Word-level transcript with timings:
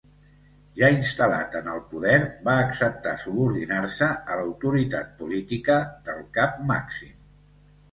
Ja 0.77 0.87
instal·lat 0.93 1.57
en 1.59 1.67
el 1.73 1.81
poder 1.91 2.15
va 2.47 2.55
acceptar 2.63 3.13
subordinar-se 3.25 4.09
a 4.33 4.41
l'autoritat 4.41 5.15
política 5.23 5.79
del 6.11 6.27
Cap 6.41 6.61
Màxim. 6.75 7.17